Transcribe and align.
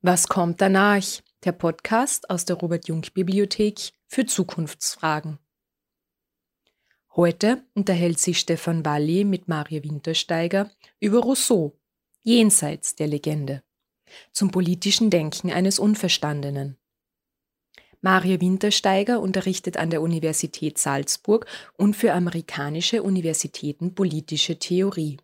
Was 0.00 0.28
kommt 0.28 0.60
danach? 0.60 1.02
Der 1.42 1.50
Podcast 1.50 2.30
aus 2.30 2.44
der 2.44 2.54
Robert 2.54 2.86
Jung 2.86 3.04
Bibliothek 3.12 3.90
für 4.06 4.24
Zukunftsfragen. 4.26 5.40
Heute 7.16 7.64
unterhält 7.74 8.20
sich 8.20 8.38
Stefan 8.38 8.84
Walli 8.84 9.24
mit 9.24 9.48
Maria 9.48 9.82
Wintersteiger 9.82 10.70
über 11.00 11.18
Rousseau, 11.18 11.76
jenseits 12.22 12.94
der 12.94 13.08
Legende, 13.08 13.64
zum 14.30 14.52
politischen 14.52 15.10
Denken 15.10 15.50
eines 15.50 15.80
Unverstandenen. 15.80 16.76
Maria 18.00 18.40
Wintersteiger 18.40 19.18
unterrichtet 19.18 19.78
an 19.78 19.90
der 19.90 20.00
Universität 20.00 20.78
Salzburg 20.78 21.46
und 21.76 21.96
für 21.96 22.12
amerikanische 22.12 23.02
Universitäten 23.02 23.96
politische 23.96 24.60
Theorie. 24.60 25.16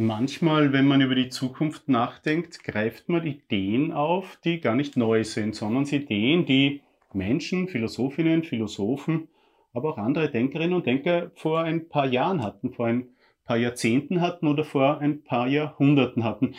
Manchmal, 0.00 0.72
wenn 0.72 0.86
man 0.86 1.00
über 1.00 1.16
die 1.16 1.28
Zukunft 1.28 1.88
nachdenkt, 1.88 2.62
greift 2.62 3.08
man 3.08 3.26
Ideen 3.26 3.90
auf, 3.90 4.38
die 4.44 4.60
gar 4.60 4.76
nicht 4.76 4.96
neu 4.96 5.24
sind, 5.24 5.56
sondern 5.56 5.86
Ideen, 5.86 6.46
die 6.46 6.82
Menschen, 7.12 7.66
Philosophinnen, 7.66 8.44
Philosophen, 8.44 9.26
aber 9.72 9.88
auch 9.88 9.98
andere 9.98 10.30
Denkerinnen 10.30 10.74
und 10.74 10.86
Denker 10.86 11.32
vor 11.34 11.62
ein 11.62 11.88
paar 11.88 12.06
Jahren 12.06 12.44
hatten, 12.44 12.70
vor 12.70 12.86
ein 12.86 13.08
paar 13.44 13.56
Jahrzehnten 13.56 14.20
hatten 14.20 14.46
oder 14.46 14.62
vor 14.62 14.98
ein 14.98 15.24
paar 15.24 15.48
Jahrhunderten 15.48 16.22
hatten. 16.22 16.54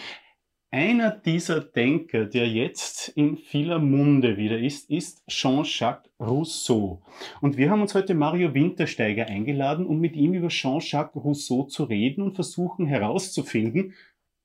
Einer 0.72 1.10
dieser 1.10 1.62
Denker, 1.62 2.26
der 2.26 2.48
jetzt 2.48 3.08
in 3.10 3.38
vieler 3.38 3.80
Munde 3.80 4.38
wieder 4.38 4.60
ist, 4.60 4.92
ist 4.92 5.26
Jean-Jacques 5.28 6.12
Rousseau. 6.20 7.02
Und 7.42 7.58
wir 7.58 7.72
haben 7.72 7.82
uns 7.82 7.96
heute 7.96 8.14
Mario 8.14 8.54
Wintersteiger 8.54 9.26
eingeladen, 9.26 9.88
um 9.88 10.00
mit 10.00 10.16
ihm 10.16 10.34
über 10.34 10.50
Jean-Jacques 10.50 11.16
Rousseau 11.16 11.64
zu 11.64 11.86
reden 11.86 12.22
und 12.22 12.36
versuchen 12.36 12.86
herauszufinden, 12.86 13.96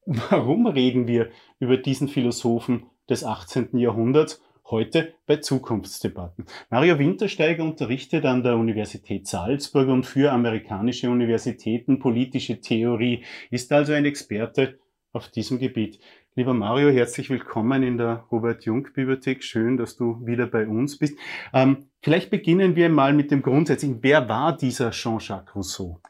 warum 0.06 0.66
reden 0.66 1.06
wir 1.06 1.28
über 1.60 1.76
diesen 1.76 2.08
Philosophen 2.08 2.86
des 3.10 3.22
18. 3.22 3.76
Jahrhunderts 3.76 4.42
heute 4.70 5.12
bei 5.26 5.36
Zukunftsdebatten. 5.36 6.46
Mario 6.70 6.98
Wintersteiger 6.98 7.62
unterrichtet 7.62 8.24
an 8.24 8.42
der 8.42 8.56
Universität 8.56 9.26
Salzburg 9.26 9.88
und 9.88 10.06
für 10.06 10.32
amerikanische 10.32 11.10
Universitäten 11.10 11.98
politische 11.98 12.62
Theorie, 12.62 13.24
ist 13.50 13.70
also 13.72 13.92
ein 13.92 14.06
Experte 14.06 14.78
auf 15.14 15.28
diesem 15.28 15.58
Gebiet. 15.58 16.00
Lieber 16.34 16.52
Mario, 16.52 16.90
herzlich 16.90 17.30
willkommen 17.30 17.84
in 17.84 17.96
der 17.96 18.24
Robert 18.32 18.64
Jung 18.64 18.88
Bibliothek. 18.92 19.44
Schön, 19.44 19.76
dass 19.76 19.96
du 19.96 20.26
wieder 20.26 20.46
bei 20.48 20.66
uns 20.66 20.98
bist. 20.98 21.16
Ähm, 21.52 21.86
vielleicht 22.02 22.30
beginnen 22.30 22.74
wir 22.74 22.88
mal 22.88 23.12
mit 23.12 23.30
dem 23.30 23.40
Grundsätzlichen. 23.40 23.98
Wer 24.02 24.28
war 24.28 24.56
dieser 24.56 24.90
Jean-Jacques 24.90 25.54
Rousseau? 25.54 26.00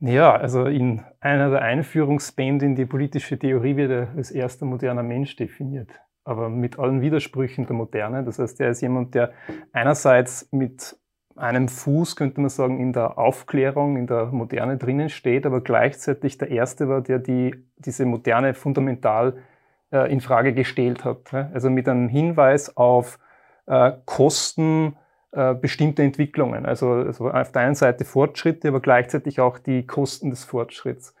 Ja, 0.00 0.36
also 0.36 0.66
in 0.66 1.02
einer 1.20 1.48
der 1.48 1.62
Einführungsbände 1.62 2.66
in 2.66 2.74
die 2.74 2.84
politische 2.84 3.38
Theorie 3.38 3.76
wird 3.76 3.90
er 3.90 4.08
als 4.14 4.30
erster 4.30 4.66
moderner 4.66 5.02
Mensch 5.02 5.34
definiert, 5.36 5.88
aber 6.24 6.50
mit 6.50 6.78
allen 6.78 7.00
Widersprüchen 7.00 7.66
der 7.66 7.76
Moderne. 7.76 8.24
Das 8.24 8.38
heißt, 8.38 8.60
er 8.60 8.70
ist 8.70 8.82
jemand, 8.82 9.14
der 9.14 9.32
einerseits 9.72 10.50
mit 10.52 10.98
einem 11.36 11.68
Fuß, 11.68 12.16
könnte 12.16 12.40
man 12.40 12.50
sagen, 12.50 12.78
in 12.78 12.92
der 12.92 13.18
Aufklärung, 13.18 13.96
in 13.96 14.06
der 14.06 14.26
Moderne 14.26 14.76
drinnen 14.76 15.08
steht, 15.08 15.46
aber 15.46 15.60
gleichzeitig 15.60 16.38
der 16.38 16.50
Erste 16.50 16.88
war, 16.88 17.00
der 17.00 17.18
die, 17.18 17.54
diese 17.78 18.06
Moderne 18.06 18.54
fundamental 18.54 19.36
äh, 19.92 20.12
in 20.12 20.20
Frage 20.20 20.54
gestellt 20.54 21.04
hat. 21.04 21.32
Ne? 21.32 21.50
Also 21.52 21.70
mit 21.70 21.88
einem 21.88 22.08
Hinweis 22.08 22.76
auf 22.76 23.18
äh, 23.66 23.92
Kosten 24.04 24.96
äh, 25.32 25.54
bestimmter 25.54 26.02
Entwicklungen. 26.02 26.66
Also, 26.66 26.92
also 26.92 27.30
auf 27.30 27.52
der 27.52 27.62
einen 27.62 27.74
Seite 27.74 28.04
Fortschritte, 28.04 28.68
aber 28.68 28.80
gleichzeitig 28.80 29.40
auch 29.40 29.58
die 29.58 29.86
Kosten 29.86 30.30
des 30.30 30.44
Fortschritts. 30.44 31.14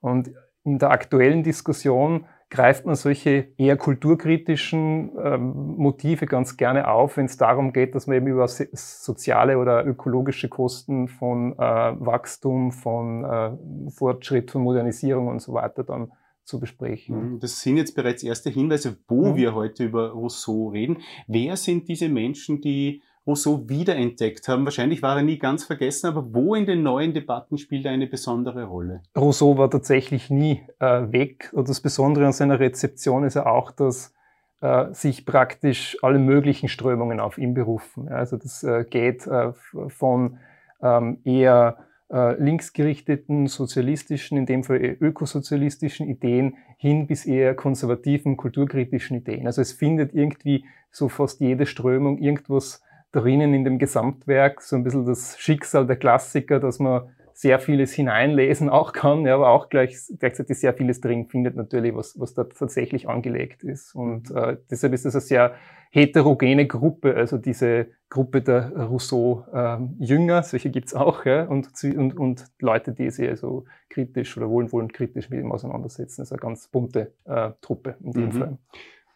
Und 0.00 0.30
in 0.64 0.78
der 0.78 0.90
aktuellen 0.90 1.42
Diskussion 1.42 2.24
greift 2.50 2.86
man 2.86 2.94
solche 2.94 3.48
eher 3.56 3.76
kulturkritischen 3.76 5.12
ähm, 5.22 5.76
Motive 5.76 6.26
ganz 6.26 6.56
gerne 6.56 6.90
auf, 6.90 7.16
wenn 7.16 7.26
es 7.26 7.36
darum 7.36 7.72
geht, 7.72 7.94
dass 7.94 8.06
man 8.06 8.16
eben 8.16 8.26
über 8.28 8.48
soziale 8.48 9.58
oder 9.58 9.84
ökologische 9.84 10.48
Kosten 10.48 11.08
von 11.08 11.52
äh, 11.52 11.56
Wachstum, 11.58 12.72
von 12.72 13.24
äh, 13.24 13.90
Fortschritt, 13.90 14.50
von 14.50 14.62
Modernisierung 14.62 15.28
und 15.28 15.40
so 15.40 15.52
weiter 15.52 15.84
dann 15.84 16.12
zu 16.44 16.58
besprechen. 16.58 17.34
Mhm, 17.34 17.40
das 17.40 17.60
sind 17.60 17.76
jetzt 17.76 17.94
bereits 17.94 18.22
erste 18.22 18.48
Hinweise, 18.48 18.96
wo 19.06 19.32
mhm. 19.32 19.36
wir 19.36 19.54
heute 19.54 19.84
über 19.84 20.10
Rousseau 20.10 20.68
reden. 20.68 20.98
Wer 21.26 21.56
sind 21.56 21.88
diese 21.88 22.08
Menschen, 22.08 22.62
die 22.62 23.02
Rousseau 23.28 23.68
wiederentdeckt 23.68 24.48
haben. 24.48 24.64
Wahrscheinlich 24.64 25.02
war 25.02 25.18
er 25.18 25.22
nie 25.22 25.38
ganz 25.38 25.64
vergessen, 25.64 26.06
aber 26.06 26.34
wo 26.34 26.54
in 26.54 26.64
den 26.64 26.82
neuen 26.82 27.12
Debatten 27.12 27.58
spielt 27.58 27.84
er 27.84 27.92
eine 27.92 28.06
besondere 28.06 28.64
Rolle? 28.64 29.02
Rousseau 29.16 29.58
war 29.58 29.70
tatsächlich 29.70 30.30
nie 30.30 30.62
äh, 30.80 31.12
weg. 31.12 31.50
Und 31.52 31.68
das 31.68 31.80
Besondere 31.80 32.26
an 32.26 32.32
seiner 32.32 32.58
Rezeption 32.58 33.24
ist 33.24 33.34
ja 33.34 33.44
auch, 33.44 33.70
dass 33.70 34.14
äh, 34.62 34.86
sich 34.92 35.26
praktisch 35.26 35.98
alle 36.02 36.18
möglichen 36.18 36.68
Strömungen 36.68 37.20
auf 37.20 37.36
ihn 37.36 37.52
berufen. 37.52 38.08
Also 38.08 38.38
das 38.38 38.64
äh, 38.64 38.84
geht 38.88 39.26
äh, 39.26 39.52
von 39.88 40.38
ähm, 40.82 41.18
eher 41.24 41.76
äh, 42.10 42.42
linksgerichteten, 42.42 43.46
sozialistischen, 43.46 44.38
in 44.38 44.46
dem 44.46 44.64
Fall 44.64 44.78
ökosozialistischen 44.78 46.08
Ideen 46.08 46.56
hin 46.78 47.06
bis 47.06 47.26
eher 47.26 47.54
konservativen, 47.54 48.38
kulturkritischen 48.38 49.18
Ideen. 49.18 49.46
Also 49.46 49.60
es 49.60 49.72
findet 49.72 50.14
irgendwie 50.14 50.64
so 50.90 51.10
fast 51.10 51.40
jede 51.40 51.66
Strömung 51.66 52.18
irgendwas 52.18 52.82
drinnen 53.12 53.54
in 53.54 53.64
dem 53.64 53.78
Gesamtwerk 53.78 54.60
so 54.62 54.76
ein 54.76 54.84
bisschen 54.84 55.06
das 55.06 55.38
Schicksal 55.38 55.86
der 55.86 55.96
Klassiker, 55.96 56.60
dass 56.60 56.78
man 56.78 57.08
sehr 57.38 57.60
vieles 57.60 57.92
hineinlesen 57.92 58.68
auch 58.68 58.92
kann, 58.92 59.24
ja, 59.24 59.36
aber 59.36 59.50
auch 59.50 59.68
gleich, 59.68 59.96
gleichzeitig 60.18 60.58
sehr 60.58 60.74
vieles 60.74 61.00
drin 61.00 61.28
findet 61.28 61.54
natürlich, 61.54 61.94
was, 61.94 62.18
was 62.18 62.34
da 62.34 62.44
tatsächlich 62.44 63.08
angelegt 63.08 63.62
ist. 63.62 63.94
Und 63.94 64.32
äh, 64.32 64.56
deshalb 64.68 64.92
ist 64.92 65.06
es 65.06 65.14
eine 65.14 65.20
sehr 65.20 65.54
heterogene 65.90 66.66
Gruppe, 66.66 67.14
also 67.14 67.38
diese 67.38 67.90
Gruppe 68.10 68.42
der 68.42 68.72
Rousseau-Jünger, 68.76 70.36
ähm, 70.38 70.42
solche 70.42 70.70
gibt's 70.70 70.94
auch, 70.94 71.24
ja, 71.24 71.44
und, 71.44 71.68
und, 71.84 72.18
und 72.18 72.44
Leute, 72.58 72.92
die 72.92 73.08
sich 73.10 73.28
also 73.28 73.66
kritisch 73.88 74.36
oder 74.36 74.50
wohlwollend 74.50 74.92
kritisch 74.92 75.30
mit 75.30 75.40
ihm 75.40 75.52
auseinandersetzen. 75.52 76.22
Das 76.22 76.28
ist 76.28 76.32
eine 76.32 76.40
ganz 76.40 76.66
bunte 76.68 77.14
äh, 77.24 77.52
Truppe 77.60 77.96
in 78.02 78.12
dem 78.12 78.24
mhm. 78.24 78.32
Fall. 78.32 78.58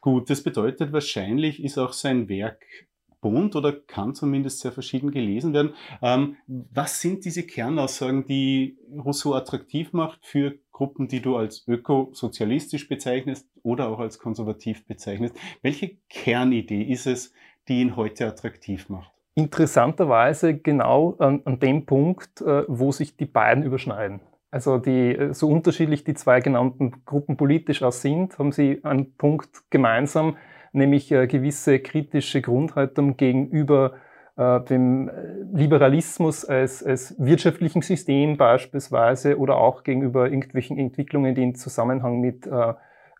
Gut, 0.00 0.30
das 0.30 0.42
bedeutet 0.42 0.92
wahrscheinlich 0.92 1.62
ist 1.62 1.78
auch 1.78 1.92
sein 1.92 2.28
Werk 2.28 2.64
bunt 3.22 3.56
oder 3.56 3.72
kann 3.72 4.15
zumindest 4.15 4.60
sehr 4.60 4.72
verschieden 4.72 5.10
gelesen 5.10 5.55
werden. 5.55 5.72
Ähm, 6.03 6.37
was 6.47 7.00
sind 7.00 7.25
diese 7.25 7.44
Kernaussagen, 7.44 8.27
die 8.27 8.77
Rousseau 9.03 9.33
attraktiv 9.33 9.94
macht 9.94 10.27
für 10.27 10.59
Gruppen, 10.72 11.09
die 11.09 11.22
du 11.22 11.37
als 11.37 11.66
ökosozialistisch 11.66 12.88
bezeichnest 12.88 13.49
oder 13.62 13.88
auch 13.88 14.00
als 14.00 14.19
konservativ 14.19 14.87
bezeichnest? 14.87 15.34
Welche 15.62 15.97
Kernidee 16.10 16.83
ist 16.83 17.06
es, 17.06 17.33
die 17.69 17.81
ihn 17.81 17.97
heute 17.97 18.27
attraktiv 18.27 18.91
macht? 18.91 19.10
Interessanterweise 19.34 20.59
genau 20.59 21.15
an, 21.19 21.41
an 21.47 21.59
dem 21.59 21.87
Punkt, 21.87 22.43
äh, 22.43 22.65
wo 22.69 22.93
sich 22.93 23.16
die 23.16 23.25
beiden 23.25 23.62
überschneiden. 23.62 24.21
Also 24.50 24.77
die, 24.77 25.16
äh, 25.16 25.33
so 25.33 25.49
unterschiedlich 25.49 26.04
die 26.04 26.15
zwei 26.15 26.41
genannten 26.41 27.04
Gruppen 27.06 27.39
politisch 27.39 27.83
auch 27.83 27.93
sind, 27.93 28.39
haben 28.39 28.53
sie 28.53 28.84
einen 28.84 29.15
Punkt 29.15 29.71
gemeinsam, 29.71 30.37
nämlich 30.72 31.12
äh, 31.12 31.27
gewisse 31.27 31.78
kritische 31.78 32.41
Grundhaltung 32.43 33.16
gegenüber 33.16 33.94
äh, 34.37 34.60
dem 34.62 35.09
äh, 35.09 35.12
Liberalismus 35.53 36.44
als, 36.44 36.83
als 36.83 37.15
wirtschaftlichen 37.19 37.83
System 37.83 38.37
beispielsweise 38.37 39.38
oder 39.38 39.56
auch 39.59 39.84
gegenüber 39.84 40.25
irgendwelchen 40.25 40.78
Entwicklungen, 40.78 41.34
die 41.34 41.43
in 41.43 41.55
Zusammenhang 41.55 42.21
mit 42.21 42.49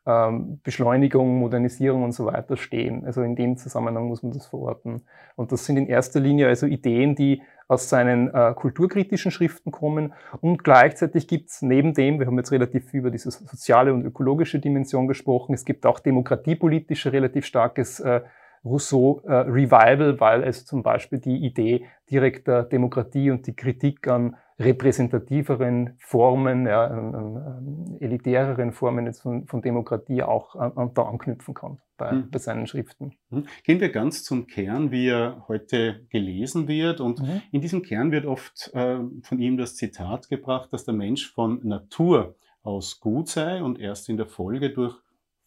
Beschleunigung, 0.05 1.39
Modernisierung 1.39 2.03
und 2.03 2.13
so 2.13 2.27
weiter 2.27 2.57
stehen. 2.57 3.05
Also 3.05 3.23
in 3.23 3.37
dem 3.37 3.57
Zusammenhang 3.57 4.09
muss 4.09 4.23
man 4.25 4.33
das 4.33 4.47
verorten. 4.47 5.03
Und 5.37 5.53
das 5.53 5.65
sind 5.65 5.77
in 5.77 5.87
erster 5.87 6.19
Linie 6.19 6.49
also 6.49 6.67
Ideen, 6.67 7.15
die 7.15 7.41
aus 7.69 7.89
seinen 7.89 8.35
äh, 8.35 8.53
kulturkritischen 8.55 9.31
Schriften 9.31 9.71
kommen. 9.71 10.13
Und 10.41 10.65
gleichzeitig 10.65 11.29
gibt 11.29 11.51
es 11.51 11.63
neben 11.63 11.95
dem, 11.95 12.19
wir 12.19 12.27
haben 12.27 12.37
jetzt 12.37 12.53
relativ 12.53 12.91
viel 12.91 13.01
über 13.01 13.11
diese 13.11 13.31
soziale 13.31 13.95
und 13.95 14.05
ökologische 14.05 14.59
Dimension 14.59 15.07
gesprochen, 15.07 15.55
es 15.55 15.65
gibt 15.65 15.87
auch 15.87 16.01
demokratiepolitische 16.01 17.13
relativ 17.13 17.47
starkes 17.47 18.01
äh, 18.01 18.23
Rousseau-Revival, 18.65 20.15
äh, 20.15 20.21
weil 20.21 20.45
es 20.45 20.67
zum 20.67 20.83
Beispiel 20.83 21.19
die 21.19 21.45
Idee 21.45 21.87
direkter 22.11 22.63
Demokratie 22.65 23.31
und 23.31 23.47
die 23.47 23.57
Kritik 23.57 24.07
an 24.07 24.37
repräsentativeren 24.59 25.97
Formen, 25.99 26.67
ja, 26.67 26.91
ähm, 26.91 27.99
elitäreren 28.01 28.73
Formen 28.73 29.13
von, 29.15 29.47
von 29.47 29.63
Demokratie 29.63 30.23
auch 30.23 30.55
an, 30.55 30.73
an 30.77 30.95
da 30.95 31.03
anknüpfen 31.03 31.55
kann 31.55 31.79
bei, 31.97 32.13
mhm. 32.13 32.31
bei, 32.31 32.39
seinen 32.39 32.67
Schriften. 32.67 33.13
Mhm. 33.31 33.47
Gehen 33.65 33.81
wir 33.81 33.91
ganz 33.91 34.25
zum 34.25 34.47
Kern, 34.47 34.91
wie 34.91 35.09
er 35.09 35.45
heute 35.49 36.07
gelesen 36.11 36.69
wird. 36.69 37.01
Und 37.01 37.21
mhm. 37.21 37.43
in 37.51 37.61
diesem 37.61 37.83
Kern 37.83 38.13
wird 38.13 38.27
oft 38.27 38.71
äh, 38.75 38.99
von 39.23 39.39
ihm 39.39 39.57
das 39.57 39.77
Zitat 39.77 40.29
gebracht, 40.29 40.73
dass 40.73 40.85
der 40.85 40.95
Mensch 40.95 41.33
von 41.33 41.61
Natur 41.63 42.37
aus 42.63 43.01
gut 43.01 43.29
sei 43.29 43.63
und 43.63 43.79
erst 43.79 44.09
in 44.09 44.17
der 44.17 44.27
Folge 44.27 44.71
durch 44.71 44.97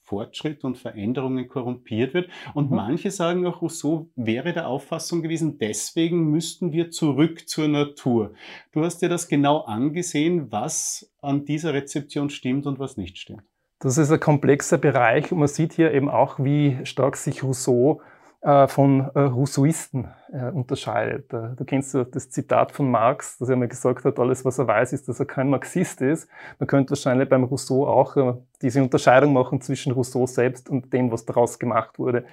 Fortschritt 0.06 0.64
und 0.64 0.78
Veränderungen 0.78 1.48
korrumpiert 1.48 2.14
wird. 2.14 2.30
Und 2.54 2.70
mhm. 2.70 2.78
manche 2.78 3.12
sagen 3.12 3.46
auch, 3.46 3.62
Rousseau 3.62 4.10
wäre 4.16 4.54
der 4.54 4.68
Auffassung 4.68 5.22
gewesen, 5.22 5.58
deswegen 5.58 6.30
müssten 6.30 6.72
wir 6.72 6.92
zurück 6.92 7.50
zur 7.50 7.68
Natur. 7.68 8.34
Du 8.72 8.84
hast 8.84 9.02
dir 9.02 9.10
das 9.10 9.28
genau 9.28 9.62
angesehen, 9.62 10.52
was 10.52 11.12
an 11.22 11.46
dieser 11.46 11.74
Rezeption 11.74 12.30
stimmt 12.30 12.68
und 12.68 12.80
was 12.80 12.98
nicht 12.98 13.18
stimmt. 13.18 13.44
Das 13.80 13.98
ist 13.98 14.12
ein 14.12 14.20
komplexer 14.20 14.78
Bereich 14.78 15.32
und 15.32 15.40
man 15.40 15.48
sieht 15.48 15.74
hier 15.74 15.92
eben 15.92 16.10
auch, 16.10 16.40
wie 16.40 16.78
stark 16.86 17.18
sich 17.18 17.44
Rousseau 17.44 18.02
von 18.68 19.10
äh, 19.16 19.20
Rousseauisten 19.20 20.08
äh, 20.32 20.52
unterscheidet. 20.52 21.34
Du 21.34 21.66
kennst 21.66 21.96
ja 21.96 22.04
das 22.04 22.30
Zitat 22.30 22.72
von 22.72 22.92
Marx, 22.92 23.40
dass 23.40 23.50
er 23.50 23.56
mal 23.56 23.68
gesagt 23.68 24.06
hat, 24.06 24.20
alles 24.20 24.46
was 24.46 24.60
er 24.60 24.68
weiß, 24.68 24.94
ist, 24.94 25.10
dass 25.10 25.20
er 25.20 25.26
kein 25.26 25.50
Marxist 25.50 26.02
ist. 26.02 26.30
Man 26.60 26.68
könnte 26.68 26.92
wahrscheinlich 26.92 27.28
beim 27.28 27.44
Rousseau 27.44 27.88
auch 27.88 28.36
diese 28.62 28.84
Unterscheidung 28.84 29.34
machen 29.34 29.62
zwischen 29.62 29.94
Rousseau 29.94 30.28
selbst 30.28 30.70
und 30.70 30.94
dem, 30.94 31.12
was 31.12 31.26
daraus 31.26 31.58
gemacht 31.58 31.98
wurde. 31.98 32.26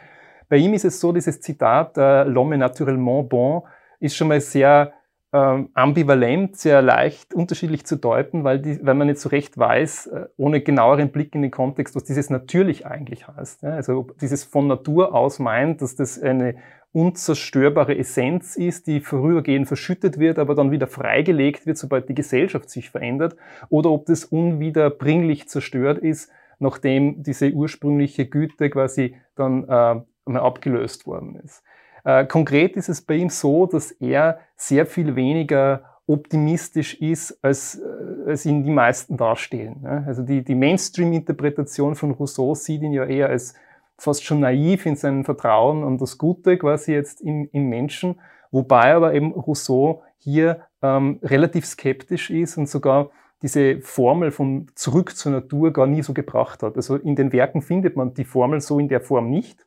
Bei 0.48 0.56
ihm 0.56 0.74
ist 0.74 0.84
es 0.84 1.00
so, 1.00 1.12
dieses 1.12 1.40
Zitat, 1.40 1.96
l'homme 1.96 2.58
naturellement 2.58 3.28
bon, 3.28 3.62
ist 3.98 4.14
schon 4.14 4.28
mal 4.28 4.40
sehr 4.40 4.92
ähm, 5.32 5.70
ambivalent, 5.72 6.56
sehr 6.56 6.82
leicht 6.82 7.32
unterschiedlich 7.32 7.86
zu 7.86 7.96
deuten, 7.96 8.44
weil, 8.44 8.58
die, 8.60 8.84
weil 8.84 8.94
man 8.94 9.06
nicht 9.06 9.18
so 9.18 9.30
recht 9.30 9.56
weiß, 9.56 10.06
äh, 10.08 10.26
ohne 10.36 10.60
genaueren 10.60 11.10
Blick 11.10 11.34
in 11.34 11.42
den 11.42 11.50
Kontext, 11.50 11.96
was 11.96 12.04
dieses 12.04 12.28
natürlich 12.28 12.86
eigentlich 12.86 13.26
heißt. 13.28 13.62
Ja? 13.62 13.70
Also 13.70 13.98
ob 13.98 14.18
dieses 14.18 14.44
von 14.44 14.66
Natur 14.66 15.14
aus 15.14 15.38
meint, 15.38 15.80
dass 15.80 15.96
das 15.96 16.20
eine 16.20 16.56
unzerstörbare 16.92 17.96
Essenz 17.96 18.56
ist, 18.56 18.86
die 18.86 19.00
vorübergehend 19.00 19.66
verschüttet 19.66 20.18
wird, 20.18 20.38
aber 20.38 20.54
dann 20.54 20.70
wieder 20.70 20.86
freigelegt 20.86 21.66
wird, 21.66 21.78
sobald 21.78 22.10
die 22.10 22.14
Gesellschaft 22.14 22.68
sich 22.68 22.90
verändert, 22.90 23.34
oder 23.70 23.90
ob 23.90 24.04
das 24.04 24.26
unwiederbringlich 24.26 25.48
zerstört 25.48 25.98
ist, 25.98 26.30
nachdem 26.58 27.22
diese 27.22 27.50
ursprüngliche 27.50 28.26
Güte 28.26 28.68
quasi 28.68 29.16
dann 29.34 29.64
äh, 29.64 30.02
mal 30.26 30.40
abgelöst 30.40 31.06
worden 31.06 31.36
ist. 31.42 31.62
Äh, 32.04 32.26
konkret 32.26 32.76
ist 32.76 32.88
es 32.88 33.02
bei 33.02 33.14
ihm 33.14 33.28
so, 33.28 33.66
dass 33.66 33.92
er 33.92 34.40
sehr 34.56 34.86
viel 34.86 35.14
weniger 35.14 35.84
optimistisch 36.06 37.00
ist, 37.00 37.38
als, 37.42 37.80
äh, 37.80 38.30
als 38.30 38.44
ihn 38.44 38.64
die 38.64 38.70
meisten 38.70 39.16
darstellen. 39.16 39.82
Ne? 39.82 40.04
Also 40.06 40.22
die, 40.22 40.42
die 40.42 40.54
Mainstream-Interpretation 40.54 41.94
von 41.94 42.10
Rousseau 42.12 42.54
sieht 42.54 42.82
ihn 42.82 42.92
ja 42.92 43.04
eher 43.04 43.28
als 43.28 43.54
fast 43.98 44.24
schon 44.24 44.40
naiv 44.40 44.84
in 44.86 44.96
seinem 44.96 45.24
Vertrauen 45.24 45.84
und 45.84 46.00
das 46.00 46.18
Gute 46.18 46.58
quasi 46.58 46.92
jetzt 46.92 47.20
im, 47.20 47.48
im 47.52 47.68
Menschen, 47.68 48.20
wobei 48.50 48.94
aber 48.94 49.14
eben 49.14 49.32
Rousseau 49.32 50.02
hier 50.18 50.62
ähm, 50.82 51.20
relativ 51.22 51.66
skeptisch 51.66 52.30
ist 52.30 52.56
und 52.56 52.68
sogar 52.68 53.10
diese 53.42 53.80
Formel 53.80 54.30
von 54.30 54.70
zurück 54.74 55.16
zur 55.16 55.32
Natur 55.32 55.72
gar 55.72 55.86
nie 55.86 56.02
so 56.02 56.14
gebracht 56.14 56.62
hat. 56.62 56.76
Also 56.76 56.96
in 56.96 57.16
den 57.16 57.32
Werken 57.32 57.62
findet 57.62 57.96
man 57.96 58.14
die 58.14 58.24
Formel 58.24 58.60
so 58.60 58.78
in 58.78 58.88
der 58.88 59.00
Form 59.00 59.30
nicht. 59.30 59.66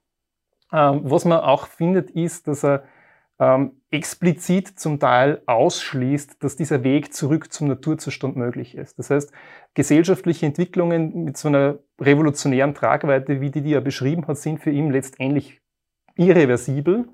Ähm, 0.72 1.02
was 1.04 1.26
man 1.26 1.40
auch 1.40 1.68
findet, 1.68 2.12
ist, 2.12 2.48
dass 2.48 2.64
er 2.64 2.84
ähm, 3.40 3.74
explizit 3.92 4.80
zum 4.80 5.00
Teil 5.00 5.42
ausschließt, 5.46 6.44
dass 6.44 6.56
dieser 6.56 6.84
Weg 6.84 7.14
zurück 7.14 7.52
zum 7.52 7.68
Naturzustand 7.68 8.36
möglich 8.36 8.76
ist. 8.76 8.98
Das 8.98 9.10
heißt, 9.10 9.32
gesellschaftliche 9.74 10.46
Entwicklungen 10.46 11.26
mit 11.26 11.38
so 11.38 11.50
einer 11.50 11.80
revolutionären 12.00 12.74
Tragweite, 12.74 13.42
wie 13.42 13.52
die, 13.52 13.62
die 13.62 13.74
er 13.74 13.82
beschrieben 13.82 14.26
hat, 14.28 14.38
sind 14.38 14.60
für 14.60 14.72
ihn 14.72 14.92
letztendlich 14.92 15.62
irreversibel. 16.16 17.10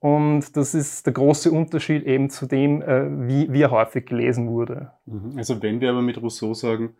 Und 0.00 0.56
das 0.56 0.74
ist 0.74 1.06
der 1.06 1.12
große 1.12 1.50
Unterschied 1.50 2.04
eben 2.04 2.30
zu 2.30 2.46
dem, 2.46 2.82
äh, 2.82 3.28
wie, 3.28 3.52
wie 3.52 3.62
er 3.62 3.70
häufig 3.70 4.06
gelesen 4.06 4.48
wurde. 4.48 4.92
Mhm. 5.06 5.34
Also 5.36 5.60
wenn 5.62 5.80
wir 5.80 5.90
aber 5.90 6.02
mit 6.02 6.22
Rousseau 6.22 6.54
sagen, 6.54 6.94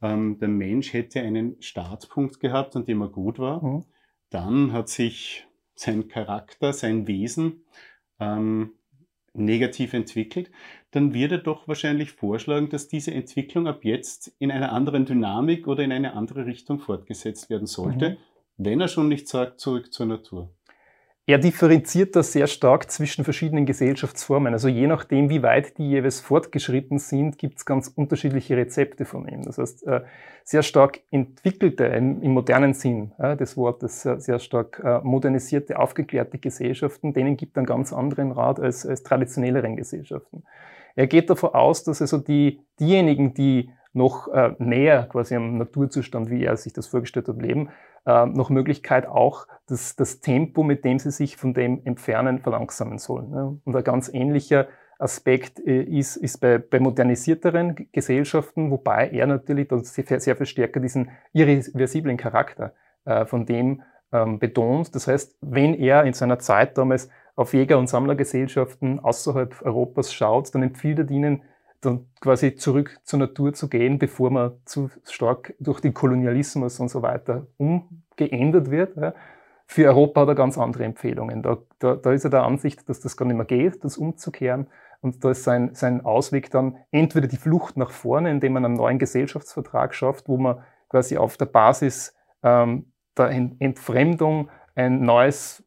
ähm, 0.00 0.38
der 0.38 0.48
Mensch 0.48 0.92
hätte 0.92 1.20
einen 1.20 1.60
Startpunkt 1.60 2.40
gehabt, 2.40 2.76
an 2.76 2.84
dem 2.84 3.02
er 3.02 3.08
gut 3.08 3.38
war, 3.38 3.62
mhm 3.62 3.84
dann 4.30 4.72
hat 4.72 4.88
sich 4.88 5.46
sein 5.74 6.08
Charakter, 6.08 6.72
sein 6.72 7.06
Wesen 7.06 7.64
ähm, 8.20 8.72
negativ 9.32 9.92
entwickelt, 9.92 10.50
dann 10.92 11.12
wird 11.12 11.32
er 11.32 11.38
doch 11.38 11.66
wahrscheinlich 11.66 12.12
vorschlagen, 12.12 12.68
dass 12.68 12.88
diese 12.88 13.12
Entwicklung 13.12 13.66
ab 13.66 13.84
jetzt 13.84 14.34
in 14.38 14.52
einer 14.52 14.72
anderen 14.72 15.06
Dynamik 15.06 15.66
oder 15.66 15.82
in 15.82 15.92
eine 15.92 16.14
andere 16.14 16.46
Richtung 16.46 16.78
fortgesetzt 16.78 17.50
werden 17.50 17.66
sollte, 17.66 18.10
mhm. 18.10 18.16
wenn 18.58 18.80
er 18.80 18.88
schon 18.88 19.08
nicht 19.08 19.26
sagt, 19.28 19.60
zurück 19.60 19.92
zur 19.92 20.06
Natur. 20.06 20.54
Er 21.26 21.38
differenziert 21.38 22.14
da 22.16 22.22
sehr 22.22 22.46
stark 22.46 22.90
zwischen 22.90 23.24
verschiedenen 23.24 23.64
Gesellschaftsformen. 23.64 24.52
Also 24.52 24.68
je 24.68 24.86
nachdem, 24.86 25.30
wie 25.30 25.42
weit 25.42 25.78
die 25.78 25.88
jeweils 25.88 26.20
fortgeschritten 26.20 26.98
sind, 26.98 27.38
gibt 27.38 27.56
es 27.56 27.64
ganz 27.64 27.88
unterschiedliche 27.88 28.58
Rezepte 28.58 29.06
von 29.06 29.26
ihm. 29.26 29.42
Das 29.42 29.56
heißt, 29.56 29.86
äh, 29.86 30.02
sehr 30.44 30.62
stark 30.62 31.00
entwickelte, 31.10 31.84
im 31.84 32.32
modernen 32.32 32.74
Sinn 32.74 33.12
des 33.18 33.56
Wortes, 33.56 34.02
sehr 34.02 34.38
stark 34.38 34.82
äh, 34.84 35.00
modernisierte, 35.02 35.78
aufgeklärte 35.78 36.36
Gesellschaften, 36.36 37.14
denen 37.14 37.38
gibt 37.38 37.56
einen 37.56 37.66
ganz 37.66 37.94
anderen 37.94 38.30
Rat 38.30 38.60
als, 38.60 38.84
als 38.84 39.02
traditionelleren 39.02 39.76
Gesellschaften. 39.76 40.42
Er 40.94 41.06
geht 41.06 41.30
davon 41.30 41.54
aus, 41.54 41.84
dass 41.84 42.02
also 42.02 42.18
die, 42.18 42.60
diejenigen, 42.78 43.32
die 43.32 43.70
noch 43.94 44.28
äh, 44.28 44.54
näher 44.58 45.04
quasi 45.04 45.36
am 45.36 45.56
Naturzustand, 45.56 46.28
wie 46.28 46.44
er 46.44 46.56
sich 46.56 46.72
das 46.72 46.88
vorgestellt 46.88 47.28
hat, 47.28 47.40
leben, 47.40 47.70
äh, 48.06 48.26
noch 48.26 48.50
Möglichkeit 48.50 49.06
auch, 49.06 49.46
das, 49.66 49.96
das 49.96 50.20
Tempo, 50.20 50.62
mit 50.62 50.84
dem 50.84 50.98
sie 50.98 51.10
sich 51.10 51.36
von 51.36 51.54
dem 51.54 51.80
entfernen, 51.84 52.40
verlangsamen 52.40 52.98
sollen. 52.98 53.30
Ne? 53.30 53.60
Und 53.64 53.76
ein 53.76 53.84
ganz 53.84 54.12
ähnlicher 54.12 54.68
Aspekt 54.98 55.60
äh, 55.66 55.82
ist, 55.82 56.16
ist 56.16 56.38
bei, 56.38 56.58
bei 56.58 56.80
modernisierteren 56.80 57.88
Gesellschaften, 57.92 58.70
wobei 58.70 59.08
er 59.08 59.26
natürlich 59.26 59.68
dann 59.68 59.84
sehr, 59.84 60.20
sehr 60.20 60.36
viel 60.36 60.46
stärker 60.46 60.80
diesen 60.80 61.10
irreversiblen 61.32 62.16
Charakter 62.16 62.74
äh, 63.04 63.24
von 63.26 63.46
dem 63.46 63.82
ähm, 64.12 64.38
betont. 64.38 64.94
Das 64.94 65.08
heißt, 65.08 65.38
wenn 65.40 65.74
er 65.74 66.04
in 66.04 66.12
seiner 66.12 66.38
Zeit 66.38 66.78
damals 66.78 67.08
auf 67.36 67.52
Jäger- 67.52 67.78
und 67.78 67.88
Sammlergesellschaften 67.88 69.00
außerhalb 69.00 69.62
Europas 69.62 70.12
schaut, 70.12 70.54
dann 70.54 70.62
empfiehlt 70.62 70.98
er 71.00 71.10
ihnen, 71.10 71.42
dann 71.84 72.06
quasi 72.20 72.56
zurück 72.56 73.00
zur 73.04 73.18
Natur 73.18 73.52
zu 73.52 73.68
gehen, 73.68 73.98
bevor 73.98 74.30
man 74.30 74.52
zu 74.64 74.90
stark 75.04 75.54
durch 75.58 75.80
den 75.80 75.94
Kolonialismus 75.94 76.80
und 76.80 76.88
so 76.88 77.02
weiter 77.02 77.46
umgeändert 77.56 78.70
wird. 78.70 78.96
Ja. 78.96 79.14
Für 79.66 79.88
Europa 79.88 80.22
hat 80.22 80.28
er 80.28 80.34
ganz 80.34 80.58
andere 80.58 80.84
Empfehlungen. 80.84 81.42
Da, 81.42 81.58
da, 81.78 81.96
da 81.96 82.12
ist 82.12 82.24
er 82.24 82.30
der 82.30 82.44
Ansicht, 82.44 82.88
dass 82.88 83.00
das 83.00 83.16
gar 83.16 83.26
nicht 83.26 83.36
mehr 83.36 83.46
geht, 83.46 83.82
das 83.82 83.96
umzukehren. 83.96 84.66
Und 85.00 85.24
da 85.24 85.30
ist 85.30 85.44
sein, 85.44 85.74
sein 85.74 86.04
Ausweg 86.04 86.50
dann 86.50 86.76
entweder 86.90 87.26
die 87.26 87.36
Flucht 87.36 87.76
nach 87.76 87.90
vorne, 87.90 88.30
indem 88.30 88.54
man 88.54 88.64
einen 88.64 88.74
neuen 88.74 88.98
Gesellschaftsvertrag 88.98 89.94
schafft, 89.94 90.28
wo 90.28 90.36
man 90.36 90.62
quasi 90.88 91.16
auf 91.16 91.36
der 91.36 91.46
Basis 91.46 92.14
ähm, 92.42 92.92
der 93.16 93.30
Entfremdung 93.58 94.50
ein 94.74 95.02
neues 95.02 95.63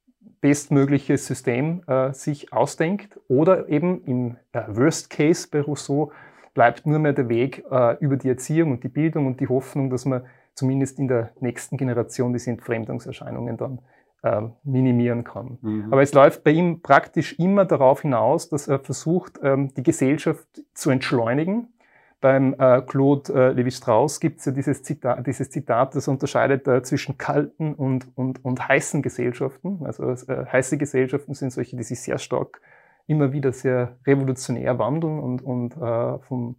bestmögliches 0.47 1.27
System 1.27 1.81
äh, 1.87 2.13
sich 2.13 2.53
ausdenkt. 2.53 3.19
Oder 3.27 3.67
eben 3.67 4.01
im 4.05 4.37
äh, 4.53 4.61
Worst 4.69 5.09
Case 5.09 5.45
bei 5.51 5.59
Rousseau 5.59 6.13
bleibt 6.53 6.85
nur 6.85 6.99
mehr 6.99 7.11
der 7.11 7.27
Weg 7.27 7.65
äh, 7.69 7.97
über 7.99 8.15
die 8.15 8.29
Erziehung 8.29 8.71
und 8.71 8.81
die 8.81 8.87
Bildung 8.87 9.27
und 9.27 9.41
die 9.41 9.49
Hoffnung, 9.49 9.89
dass 9.89 10.05
man 10.05 10.21
zumindest 10.53 10.99
in 10.99 11.09
der 11.09 11.31
nächsten 11.41 11.75
Generation 11.75 12.31
diese 12.31 12.49
Entfremdungserscheinungen 12.49 13.57
dann 13.57 13.79
äh, 14.23 14.43
minimieren 14.63 15.25
kann. 15.25 15.57
Mhm. 15.61 15.91
Aber 15.91 16.01
es 16.01 16.13
läuft 16.13 16.45
bei 16.45 16.51
ihm 16.51 16.81
praktisch 16.81 17.37
immer 17.37 17.65
darauf 17.65 18.03
hinaus, 18.03 18.47
dass 18.47 18.69
er 18.69 18.79
versucht, 18.79 19.41
ähm, 19.43 19.73
die 19.75 19.83
Gesellschaft 19.83 20.47
zu 20.73 20.91
entschleunigen, 20.91 21.73
beim 22.19 22.55
äh, 22.57 22.81
Claude 22.81 23.33
äh, 23.33 23.51
Levi-Strauss 23.51 24.19
gibt 24.19 24.39
es 24.39 24.45
ja 24.45 24.51
dieses 24.51 24.81
Zitat, 24.81 25.25
dieses 25.27 25.49
Zitat, 25.49 25.95
das 25.95 26.07
unterscheidet 26.07 26.67
äh, 26.67 26.81
zwischen 26.81 27.17
kalten 27.17 27.73
und, 27.73 28.07
und, 28.15 28.43
und 28.43 28.67
heißen 28.67 29.01
Gesellschaften. 29.01 29.81
Also 29.85 30.11
äh, 30.11 30.45
heiße 30.45 30.77
Gesellschaften 30.77 31.35
sind 31.35 31.51
solche, 31.51 31.77
die 31.77 31.83
sich 31.83 32.01
sehr 32.01 32.17
stark 32.17 32.61
immer 33.05 33.31
wieder 33.31 33.53
sehr 33.53 33.97
revolutionär 34.05 34.79
wandeln 34.79 35.19
und, 35.19 35.41
und 35.41 35.77
äh, 35.77 36.19
vom 36.19 36.55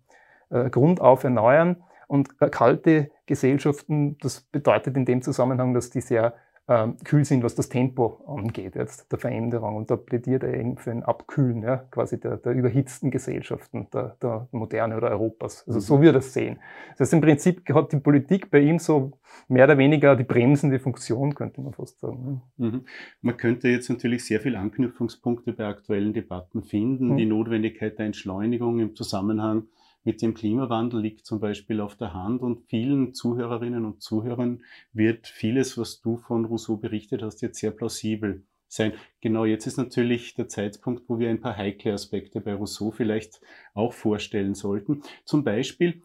äh, 0.50 0.70
Grund 0.70 1.00
auf 1.00 1.24
erneuern. 1.24 1.82
Und 2.06 2.38
kalte 2.38 3.10
Gesellschaften, 3.26 4.16
das 4.18 4.40
bedeutet 4.40 4.96
in 4.96 5.04
dem 5.04 5.20
Zusammenhang, 5.20 5.74
dass 5.74 5.90
die 5.90 6.00
sehr 6.00 6.34
ähm, 6.68 6.96
kühl 7.02 7.24
sind, 7.24 7.42
was 7.42 7.54
das 7.54 7.70
Tempo 7.70 8.22
angeht, 8.26 8.76
jetzt 8.76 9.10
der 9.10 9.18
Veränderung. 9.18 9.76
Und 9.76 9.90
da 9.90 9.96
plädiert 9.96 10.42
er 10.42 10.52
eben 10.52 10.76
für 10.76 10.90
ein 10.90 11.02
Abkühlen, 11.02 11.62
ja, 11.62 11.78
quasi 11.90 12.20
der, 12.20 12.36
der 12.36 12.52
überhitzten 12.52 13.10
Gesellschaften 13.10 13.88
der, 13.92 14.16
der 14.22 14.48
Moderne 14.52 14.98
oder 14.98 15.08
Europas. 15.10 15.64
Also 15.66 15.78
mhm. 15.78 15.82
so 15.82 16.00
wird 16.02 16.10
er 16.10 16.18
das 16.18 16.34
sehen. 16.34 16.58
Das 16.92 17.06
heißt, 17.06 17.14
im 17.14 17.20
Prinzip 17.22 17.66
hat 17.74 17.92
die 17.92 18.00
Politik 18.00 18.50
bei 18.50 18.60
ihm 18.60 18.78
so 18.78 19.12
mehr 19.48 19.64
oder 19.64 19.78
weniger 19.78 20.14
die 20.14 20.24
bremsende 20.24 20.78
Funktion, 20.78 21.34
könnte 21.34 21.62
man 21.62 21.72
fast 21.72 22.00
sagen. 22.00 22.42
Mhm. 22.58 22.84
Man 23.22 23.36
könnte 23.38 23.68
jetzt 23.68 23.88
natürlich 23.88 24.26
sehr 24.26 24.40
viele 24.40 24.58
Anknüpfungspunkte 24.58 25.54
bei 25.54 25.64
aktuellen 25.64 26.12
Debatten 26.12 26.62
finden. 26.62 27.12
Mhm. 27.12 27.16
Die 27.16 27.26
Notwendigkeit 27.26 27.98
der 27.98 28.06
Entschleunigung 28.06 28.78
im 28.78 28.94
Zusammenhang 28.94 29.64
mit 30.08 30.22
dem 30.22 30.32
Klimawandel 30.32 31.02
liegt 31.02 31.26
zum 31.26 31.38
Beispiel 31.38 31.82
auf 31.82 31.94
der 31.94 32.14
Hand 32.14 32.40
und 32.40 32.64
vielen 32.70 33.12
Zuhörerinnen 33.12 33.84
und 33.84 34.00
Zuhörern 34.00 34.62
wird 34.94 35.26
vieles, 35.26 35.76
was 35.76 36.00
du 36.00 36.16
von 36.16 36.46
Rousseau 36.46 36.78
berichtet 36.78 37.20
hast, 37.20 37.42
jetzt 37.42 37.60
sehr 37.60 37.72
plausibel 37.72 38.42
sein. 38.68 38.94
Genau 39.20 39.44
jetzt 39.44 39.66
ist 39.66 39.76
natürlich 39.76 40.32
der 40.32 40.48
Zeitpunkt, 40.48 41.10
wo 41.10 41.18
wir 41.18 41.28
ein 41.28 41.42
paar 41.42 41.58
heikle 41.58 41.92
Aspekte 41.92 42.40
bei 42.40 42.54
Rousseau 42.54 42.90
vielleicht 42.90 43.42
auch 43.74 43.92
vorstellen 43.92 44.54
sollten. 44.54 45.02
Zum 45.26 45.44
Beispiel, 45.44 46.00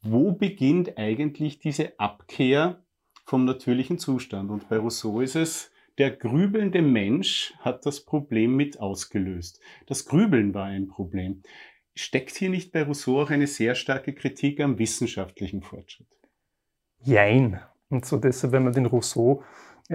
wo 0.00 0.30
beginnt 0.30 0.96
eigentlich 0.96 1.58
diese 1.58 1.98
Abkehr 1.98 2.84
vom 3.24 3.44
natürlichen 3.44 3.98
Zustand? 3.98 4.48
Und 4.48 4.68
bei 4.68 4.78
Rousseau 4.78 5.22
ist 5.22 5.34
es, 5.34 5.72
der 5.98 6.12
grübelnde 6.12 6.82
Mensch 6.82 7.52
hat 7.58 7.84
das 7.84 8.04
Problem 8.04 8.54
mit 8.54 8.78
ausgelöst. 8.78 9.60
Das 9.86 10.04
Grübeln 10.04 10.54
war 10.54 10.66
ein 10.66 10.86
Problem. 10.86 11.42
Steckt 11.98 12.36
hier 12.36 12.48
nicht 12.48 12.70
bei 12.70 12.84
Rousseau 12.84 13.22
auch 13.22 13.30
eine 13.30 13.48
sehr 13.48 13.74
starke 13.74 14.12
Kritik 14.12 14.60
am 14.60 14.78
wissenschaftlichen 14.78 15.62
Fortschritt? 15.62 16.06
Jein. 17.00 17.58
Und 17.88 18.06
so 18.06 18.18
deshalb, 18.18 18.52
wenn 18.52 18.62
man 18.62 18.72
den 18.72 18.86
Rousseau 18.86 19.42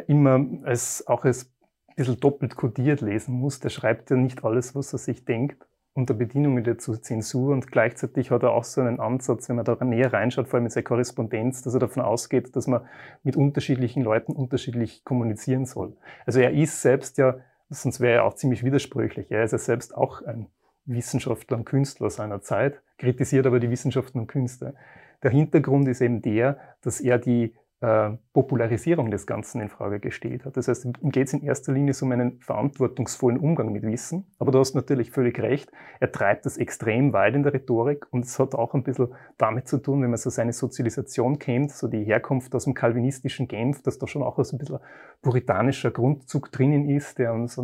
immer 0.08 0.46
als, 0.64 1.08
auch 1.08 1.24
als 1.24 1.46
ein 1.88 1.96
bisschen 1.96 2.20
doppelt 2.20 2.58
kodiert 2.58 3.00
lesen 3.00 3.36
muss, 3.36 3.62
der 3.62 3.70
schreibt 3.70 4.10
ja 4.10 4.18
nicht 4.18 4.44
alles, 4.44 4.76
was 4.76 4.92
er 4.92 5.00
sich 5.00 5.24
denkt, 5.24 5.66
unter 5.94 6.14
Bedienung 6.14 6.62
der 6.62 6.78
Zensur 6.78 7.54
und 7.54 7.72
gleichzeitig 7.72 8.32
hat 8.32 8.44
er 8.44 8.52
auch 8.52 8.66
so 8.66 8.82
einen 8.82 9.00
Ansatz, 9.00 9.48
wenn 9.48 9.56
man 9.56 9.64
da 9.64 9.82
näher 9.86 10.12
reinschaut, 10.12 10.50
vor 10.50 10.58
allem 10.58 10.66
in 10.66 10.72
seiner 10.72 10.84
Korrespondenz, 10.84 11.62
dass 11.62 11.74
er 11.74 11.80
davon 11.80 12.04
ausgeht, 12.04 12.54
dass 12.54 12.68
man 12.68 12.86
mit 13.24 13.38
unterschiedlichen 13.38 14.04
Leuten 14.04 14.34
unterschiedlich 14.34 15.06
kommunizieren 15.06 15.66
soll. 15.66 15.96
Also 16.26 16.42
er 16.42 16.52
ist 16.52 16.82
selbst 16.82 17.18
ja, 17.18 17.38
sonst 17.70 18.02
wäre 18.02 18.16
er 18.16 18.26
auch 18.26 18.34
ziemlich 18.34 18.66
widersprüchlich, 18.66 19.32
er 19.32 19.46
ist 19.46 19.54
ja 19.54 19.58
selbst 19.58 19.96
auch 19.96 20.22
ein 20.24 20.48
Wissenschaftler 20.86 21.58
und 21.58 21.66
Künstler 21.66 22.10
seiner 22.10 22.42
Zeit, 22.42 22.82
kritisiert 22.98 23.46
aber 23.46 23.60
die 23.60 23.70
Wissenschaften 23.70 24.20
und 24.20 24.28
Künste. 24.28 24.76
Der 25.22 25.32
Hintergrund 25.32 25.88
ist 25.88 26.02
eben 26.02 26.22
der, 26.22 26.58
dass 26.82 27.00
er 27.00 27.18
die 27.18 27.56
äh, 27.84 28.12
Popularisierung 28.32 29.12
des 29.12 29.28
Ganzen 29.28 29.60
in 29.60 29.68
Frage 29.68 30.00
gestellt 30.00 30.46
hat. 30.46 30.56
Das 30.56 30.70
heißt, 30.70 30.86
ihm 30.86 31.12
geht 31.12 31.28
es 31.28 31.34
in 31.34 31.44
erster 31.44 31.74
Linie 31.74 31.94
um 32.02 32.12
einen 32.14 32.40
verantwortungsvollen 32.40 33.38
Umgang 33.38 33.74
mit 33.74 33.84
Wissen. 33.84 34.26
Aber 34.40 34.54
du 34.54 34.60
hast 34.60 34.74
natürlich 34.74 35.12
völlig 35.12 35.38
recht, 35.40 35.70
er 36.00 36.12
treibt 36.12 36.46
das 36.46 36.58
extrem 36.58 37.12
weit 37.12 37.36
in 37.36 37.44
der 37.44 37.54
Rhetorik 37.54 38.08
und 38.12 38.24
es 38.24 38.40
hat 38.40 38.56
auch 38.56 38.74
ein 38.74 38.84
bisschen 38.84 39.10
damit 39.38 39.68
zu 39.68 39.80
tun, 39.80 40.02
wenn 40.02 40.12
man 40.12 40.18
so 40.18 40.30
seine 40.30 40.54
Sozialisation 40.54 41.40
kennt, 41.40 41.74
so 41.74 41.90
die 41.90 42.06
Herkunft 42.06 42.56
aus 42.56 42.64
dem 42.64 42.74
kalvinistischen 42.74 43.50
Genf, 43.50 43.82
dass 43.84 43.98
da 43.98 44.08
schon 44.08 44.24
auch 44.24 44.42
so 44.42 44.56
ein 44.56 44.60
bisschen 44.60 44.80
puritanischer 45.22 45.92
Grundzug 45.92 46.54
drinnen 46.54 46.90
ist, 46.90 47.20
der 47.20 47.34
uns 47.34 47.60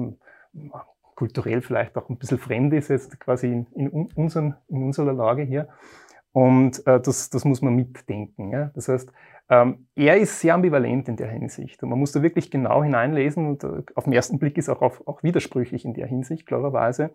kulturell 1.19 1.61
vielleicht 1.61 1.97
auch 1.97 2.07
ein 2.09 2.17
bisschen 2.17 2.37
fremd 2.37 2.73
ist, 2.73 2.87
jetzt 2.87 3.19
quasi 3.19 3.51
in, 3.51 3.65
in, 3.75 4.09
unseren, 4.15 4.55
in 4.69 4.83
unserer 4.83 5.11
Lage 5.11 5.43
hier. 5.43 5.67
Und 6.31 6.87
äh, 6.87 7.01
das, 7.01 7.29
das 7.29 7.43
muss 7.43 7.61
man 7.61 7.75
mitdenken. 7.75 8.51
Ja? 8.53 8.71
Das 8.73 8.87
heißt, 8.87 9.11
ähm, 9.49 9.87
er 9.95 10.15
ist 10.17 10.39
sehr 10.39 10.53
ambivalent 10.53 11.09
in 11.09 11.17
der 11.17 11.27
Hinsicht. 11.27 11.83
Und 11.83 11.89
man 11.89 11.99
muss 11.99 12.13
da 12.13 12.21
wirklich 12.21 12.49
genau 12.49 12.83
hineinlesen 12.83 13.47
und 13.47 13.65
äh, 13.65 13.83
auf 13.95 14.05
den 14.05 14.13
ersten 14.13 14.39
Blick 14.39 14.57
ist 14.57 14.69
auch, 14.69 14.81
auch, 14.81 15.05
auch 15.07 15.21
widersprüchlich 15.21 15.83
in 15.83 15.93
der 15.93 16.07
Hinsicht, 16.07 16.45
klarerweise. 16.45 17.09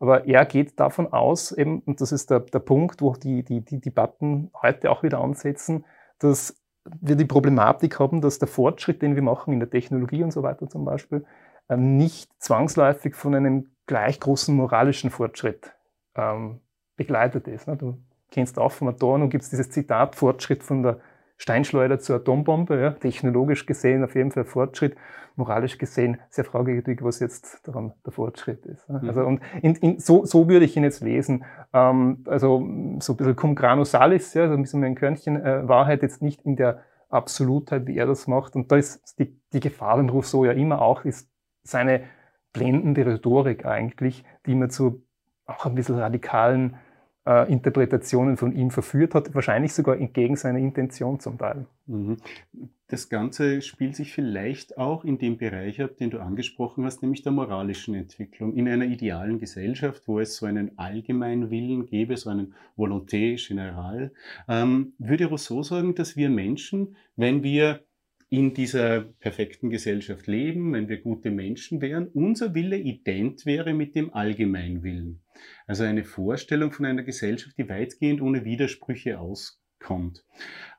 Aber 0.00 0.26
er 0.26 0.46
geht 0.46 0.80
davon 0.80 1.12
aus, 1.12 1.52
eben, 1.52 1.80
und 1.80 2.00
das 2.00 2.12
ist 2.12 2.30
der, 2.30 2.40
der 2.40 2.60
Punkt, 2.60 3.02
wo 3.02 3.12
die, 3.12 3.44
die, 3.44 3.62
die 3.62 3.80
Debatten 3.80 4.50
heute 4.62 4.90
auch 4.90 5.02
wieder 5.02 5.20
ansetzen, 5.20 5.84
dass 6.18 6.58
wir 6.98 7.16
die 7.16 7.26
Problematik 7.26 7.98
haben, 7.98 8.22
dass 8.22 8.38
der 8.38 8.48
Fortschritt, 8.48 9.02
den 9.02 9.16
wir 9.16 9.22
machen 9.22 9.52
in 9.52 9.60
der 9.60 9.68
Technologie 9.68 10.22
und 10.22 10.32
so 10.32 10.42
weiter 10.42 10.66
zum 10.66 10.86
Beispiel, 10.86 11.26
nicht 11.68 12.30
zwangsläufig 12.42 13.14
von 13.14 13.34
einem 13.34 13.70
gleich 13.86 14.20
großen 14.20 14.54
moralischen 14.54 15.10
Fortschritt 15.10 15.74
ähm, 16.14 16.60
begleitet 16.96 17.48
ist. 17.48 17.66
Ne? 17.66 17.76
Du 17.76 17.98
kennst 18.30 18.58
auch 18.58 18.72
vom 18.72 18.88
Adorno, 18.88 19.28
gibt 19.28 19.44
es 19.44 19.50
dieses 19.50 19.70
Zitat, 19.70 20.16
Fortschritt 20.16 20.62
von 20.62 20.82
der 20.82 21.00
Steinschleuder 21.36 21.98
zur 21.98 22.16
Atombombe, 22.16 22.80
ja, 22.80 22.90
technologisch 22.92 23.66
gesehen 23.66 24.04
auf 24.04 24.14
jeden 24.14 24.30
Fall 24.30 24.44
Fortschritt, 24.44 24.96
moralisch 25.34 25.78
gesehen 25.78 26.20
sehr 26.30 26.44
fragwürdig, 26.44 27.02
was 27.02 27.18
jetzt 27.18 27.66
daran 27.66 27.92
der 28.06 28.12
Fortschritt 28.12 28.64
ist. 28.66 28.88
Mhm. 28.88 29.08
Also 29.08 29.24
und 29.24 29.40
in, 29.60 29.74
in, 29.76 29.98
so, 29.98 30.24
so 30.24 30.48
würde 30.48 30.64
ich 30.64 30.76
ihn 30.76 30.84
jetzt 30.84 31.02
lesen. 31.02 31.44
Ähm, 31.72 32.24
also 32.26 32.60
so 33.00 33.12
ein 33.12 33.16
bisschen 33.16 33.36
cum 33.36 33.56
grano 33.56 33.84
salis, 33.84 34.32
ja, 34.34 34.46
so 34.46 34.54
ein 34.54 34.62
bisschen 34.62 34.84
ein 34.84 34.94
Körnchen 34.94 35.44
äh, 35.44 35.66
Wahrheit 35.68 36.02
jetzt 36.02 36.22
nicht 36.22 36.42
in 36.42 36.54
der 36.56 36.82
Absolutheit, 37.08 37.86
wie 37.86 37.96
er 37.96 38.06
das 38.06 38.28
macht. 38.28 38.54
Und 38.54 38.70
da 38.70 38.76
ist 38.76 39.18
die, 39.18 39.36
die 39.52 39.60
Gefahr 39.60 39.96
beim 39.96 40.08
Rousseau 40.08 40.44
ja 40.44 40.52
immer 40.52 40.82
auch, 40.82 41.04
ist 41.04 41.28
seine 41.64 42.04
blendende 42.52 43.04
Rhetorik 43.04 43.66
eigentlich, 43.66 44.24
die 44.46 44.54
man 44.54 44.70
zu 44.70 45.02
auch 45.46 45.66
ein 45.66 45.74
bisschen 45.74 45.96
radikalen 45.96 46.76
äh, 47.26 47.50
Interpretationen 47.50 48.36
von 48.36 48.54
ihm 48.54 48.70
verführt 48.70 49.14
hat, 49.14 49.34
wahrscheinlich 49.34 49.72
sogar 49.72 49.98
entgegen 49.98 50.36
seiner 50.36 50.58
Intention 50.58 51.20
zum 51.20 51.38
Teil. 51.38 51.66
Mhm. 51.86 52.16
Das 52.88 53.08
Ganze 53.08 53.62
spielt 53.62 53.96
sich 53.96 54.12
vielleicht 54.12 54.78
auch 54.78 55.04
in 55.04 55.18
dem 55.18 55.38
Bereich 55.38 55.82
ab, 55.82 55.96
den 55.96 56.10
du 56.10 56.20
angesprochen 56.20 56.84
hast, 56.84 57.02
nämlich 57.02 57.22
der 57.22 57.32
moralischen 57.32 57.94
Entwicklung. 57.94 58.54
In 58.54 58.68
einer 58.68 58.84
idealen 58.84 59.38
Gesellschaft, 59.38 60.06
wo 60.06 60.20
es 60.20 60.36
so 60.36 60.46
einen 60.46 60.78
allgemeinen 60.78 61.50
Willen 61.50 61.86
gäbe, 61.86 62.16
so 62.16 62.30
einen 62.30 62.54
Volonté 62.76 63.44
General, 63.44 64.12
ähm, 64.48 64.92
würde 64.98 65.26
Rousseau 65.26 65.62
sagen, 65.62 65.94
dass 65.94 66.16
wir 66.16 66.28
Menschen, 66.28 66.96
wenn 67.16 67.42
wir 67.42 67.80
in 68.34 68.52
dieser 68.52 69.02
perfekten 69.20 69.70
Gesellschaft 69.70 70.26
leben, 70.26 70.72
wenn 70.72 70.88
wir 70.88 71.00
gute 71.00 71.30
Menschen 71.30 71.80
wären, 71.80 72.08
unser 72.08 72.52
Wille 72.52 72.76
ident 72.76 73.46
wäre 73.46 73.74
mit 73.74 73.94
dem 73.94 74.12
Allgemeinwillen. 74.12 75.22
Also 75.68 75.84
eine 75.84 76.02
Vorstellung 76.02 76.72
von 76.72 76.84
einer 76.84 77.04
Gesellschaft, 77.04 77.56
die 77.56 77.68
weitgehend 77.68 78.20
ohne 78.20 78.44
Widersprüche 78.44 79.20
auskommt. 79.20 80.24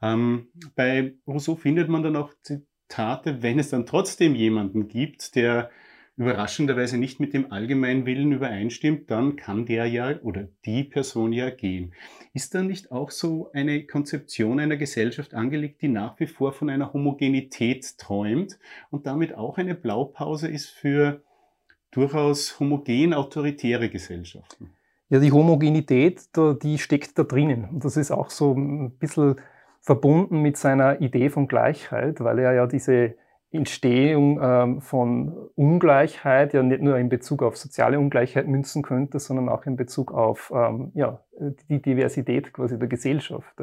Ähm, 0.01 0.50
bei 0.75 1.15
Rousseau 1.25 1.55
findet 1.55 1.88
man 1.88 2.03
dann 2.03 2.17
auch 2.17 2.33
Zitate, 2.41 3.41
wenn 3.41 3.57
es 3.57 3.69
dann 3.69 3.85
trotzdem 3.85 4.35
jemanden 4.35 4.89
gibt, 4.89 5.35
der 5.35 5.69
überraschenderweise 6.17 6.98
nicht 6.98 7.19
mit 7.19 7.34
dem 7.34 7.51
allgemeinen 7.51 8.05
Willen 8.05 8.31
übereinstimmt, 8.31 9.12
dann 9.12 9.36
kann 9.36 9.65
der 9.65 9.86
ja 9.86 10.19
oder 10.22 10.48
die 10.65 10.84
Person 10.84 11.34
ja 11.34 11.50
gehen. 11.50 11.93
Ist 12.34 12.55
da 12.55 12.63
nicht 12.63 12.91
auch 12.91 13.12
so 13.12 13.51
eine 13.51 13.86
Konzeption 13.86 14.60
einer 14.60 14.77
Gesellschaft 14.77 15.34
angelegt, 15.34 15.81
die 15.81 15.89
nach 15.89 16.19
wie 16.19 16.27
vor 16.27 16.53
von 16.53 16.69
einer 16.69 16.93
Homogenität 16.93 17.98
träumt 17.98 18.57
und 18.91 19.05
damit 19.05 19.36
auch 19.36 19.57
eine 19.57 19.75
Blaupause 19.75 20.48
ist 20.48 20.69
für 20.69 21.22
durchaus 21.91 22.60
homogen 22.60 23.13
autoritäre 23.13 23.89
Gesellschaften? 23.89 24.72
Ja, 25.10 25.19
die 25.19 25.31
Homogenität, 25.31 26.22
die 26.63 26.77
steckt 26.77 27.17
da 27.19 27.24
drinnen. 27.24 27.65
Und 27.65 27.86
das 27.86 27.95
ist 27.95 28.12
auch 28.12 28.29
so 28.29 28.53
ein 28.53 28.98
bisschen 28.98 29.36
verbunden 29.81 30.41
mit 30.41 30.57
seiner 30.57 31.00
Idee 31.00 31.29
von 31.29 31.48
Gleichheit, 31.48 32.22
weil 32.22 32.39
er 32.39 32.53
ja 32.53 32.65
diese 32.65 33.15
Entstehung 33.55 34.39
ähm, 34.41 34.81
von 34.81 35.33
Ungleichheit 35.55 36.53
ja 36.53 36.63
nicht 36.63 36.81
nur 36.81 36.97
in 36.97 37.09
Bezug 37.09 37.43
auf 37.43 37.57
soziale 37.57 38.00
Ungleichheit 38.00 38.47
münzen 38.47 38.83
könnte, 38.83 39.19
sondern 39.19 39.50
auch 39.50 39.65
in 39.65 39.75
Bezug 39.75 40.12
auf 40.12 40.51
ähm, 40.55 40.91
ja, 40.93 41.19
die 41.69 41.81
Diversität 41.81 42.53
quasi 42.53 42.77
der 42.79 42.88
Gesellschaft. 42.88 43.55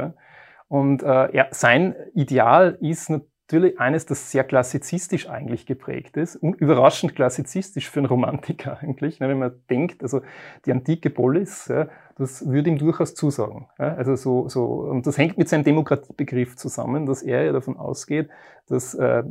Und 0.69 1.03
äh, 1.03 1.37
ja, 1.37 1.49
sein 1.51 1.95
Ideal 2.15 2.79
ist 2.81 3.11
natürlich 3.11 3.32
eines, 3.77 4.07
das 4.07 4.31
sehr 4.31 4.45
klassizistisch 4.45 5.29
eigentlich 5.29 5.67
geprägt 5.67 6.17
ist, 6.17 6.37
und 6.37 6.55
überraschend 6.55 7.15
klassizistisch 7.15 7.91
für 7.91 8.01
einen 8.01 8.07
Romantiker 8.07 8.79
eigentlich, 8.81 9.21
ne, 9.21 9.29
wenn 9.29 9.39
man 9.39 9.53
denkt, 9.69 10.03
also 10.03 10.23
die 10.65 10.73
antike 10.73 11.11
Polis, 11.11 11.71
das 12.17 12.49
würde 12.49 12.71
ihm 12.71 12.79
durchaus 12.79 13.15
zusagen. 13.15 13.67
Also 13.77 14.17
so, 14.17 14.49
so, 14.49 14.65
und 14.65 15.07
das 15.07 15.19
hängt 15.19 15.37
mit 15.37 15.49
seinem 15.49 15.65
Demokratiebegriff 15.65 16.57
zusammen, 16.57 17.05
dass 17.07 17.23
er 17.23 17.45
ja 17.45 17.53
davon 17.53 17.77
ausgeht, 17.77 18.31
dass 18.69 18.95
äh, 18.95 19.23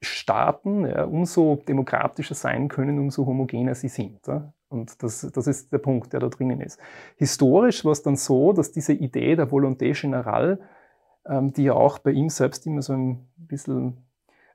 Staaten 0.00 0.84
umso 0.84 1.62
demokratischer 1.68 2.34
sein 2.34 2.68
können, 2.68 2.98
umso 2.98 3.26
homogener 3.26 3.74
sie 3.74 3.88
sind. 3.88 4.20
Und 4.68 5.02
das, 5.02 5.30
das 5.32 5.46
ist 5.46 5.72
der 5.72 5.78
Punkt, 5.78 6.12
der 6.12 6.20
da 6.20 6.28
drinnen 6.28 6.60
ist. 6.60 6.80
Historisch 7.16 7.84
war 7.84 7.92
es 7.92 8.02
dann 8.02 8.16
so, 8.16 8.52
dass 8.52 8.72
diese 8.72 8.92
Idee 8.92 9.36
der 9.36 9.48
Volonté 9.48 9.92
Générale, 9.92 10.58
die 11.26 11.64
ja 11.64 11.72
auch 11.72 11.98
bei 11.98 12.10
ihm 12.10 12.28
selbst 12.28 12.66
immer 12.66 12.82
so 12.82 12.92
ein 12.92 13.26
bisschen 13.36 14.04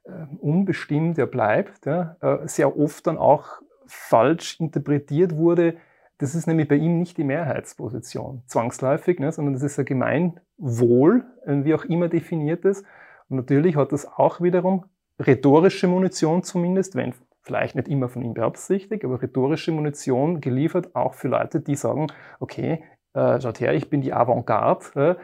äh, 0.04 0.26
unbestimmt 0.40 1.18
ja 1.18 1.26
bleibt, 1.26 1.86
ja, 1.86 2.16
äh, 2.22 2.48
sehr 2.48 2.78
oft 2.78 3.06
dann 3.08 3.18
auch 3.18 3.62
falsch 3.86 4.60
interpretiert 4.60 5.36
wurde. 5.36 5.76
Das 6.18 6.36
ist 6.36 6.48
nämlich 6.48 6.68
bei 6.68 6.76
ihm 6.76 7.00
nicht 7.00 7.18
die 7.18 7.24
Mehrheitsposition, 7.24 8.44
zwangsläufig, 8.46 9.20
ne, 9.20 9.32
sondern 9.32 9.54
das 9.54 9.64
ist 9.64 9.80
ein 9.80 9.86
Gemeinwohl, 9.86 11.26
wie 11.46 11.74
auch 11.74 11.86
immer 11.86 12.10
definiert 12.10 12.66
ist. 12.66 12.86
Und 13.30 13.38
natürlich 13.38 13.78
hat 13.78 13.94
das 13.94 14.06
auch 14.06 14.42
wiederum 14.42 14.86
rhetorische 15.20 15.88
Munition 15.88 16.44
zumindest, 16.44 16.96
wenn 16.96 17.14
vielleicht 17.42 17.76
nicht 17.76 17.88
immer 17.88 18.10
von 18.10 18.22
ihm 18.22 18.34
beabsichtigt, 18.34 19.06
aber 19.06 19.22
rhetorische 19.22 19.72
Munition 19.72 20.42
geliefert, 20.42 20.96
auch 20.96 21.14
für 21.14 21.30
Leute, 21.30 21.62
die 21.62 21.76
sagen, 21.76 22.08
okay, 22.40 22.84
äh, 23.14 23.40
schaut 23.42 23.60
her, 23.60 23.74
ich 23.74 23.90
bin 23.90 24.02
die 24.02 24.14
Avantgarde, 24.14 25.18
äh, 25.18 25.24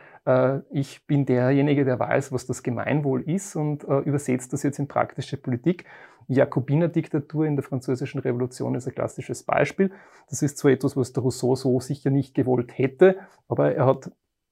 ich 0.71 1.05
bin 1.05 1.25
derjenige, 1.25 1.85
der 1.85 1.99
weiß, 1.99 2.31
was 2.31 2.47
das 2.47 2.63
Gemeinwohl 2.63 3.21
ist 3.21 3.55
und 3.55 3.83
äh, 3.83 3.99
übersetzt 3.99 4.53
das 4.53 4.63
jetzt 4.63 4.79
in 4.79 4.87
praktische 4.87 5.37
Politik. 5.37 5.85
Jakobiner-Diktatur 6.27 7.45
in 7.45 7.55
der 7.55 7.63
Französischen 7.63 8.19
Revolution 8.19 8.73
ist 8.73 8.87
ein 8.87 8.95
klassisches 8.95 9.43
Beispiel. 9.43 9.91
Das 10.29 10.41
ist 10.41 10.57
zwar 10.57 10.71
etwas, 10.71 10.97
was 10.97 11.13
der 11.13 11.21
Rousseau 11.21 11.55
so 11.55 11.79
sicher 11.79 12.09
nicht 12.09 12.33
gewollt 12.33 12.75
hätte, 12.77 13.17
aber 13.47 13.75
er 13.75 13.85
hat 13.85 14.11